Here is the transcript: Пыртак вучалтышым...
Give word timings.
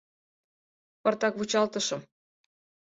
Пыртак 1.01 1.33
вучалтышым... 1.39 2.01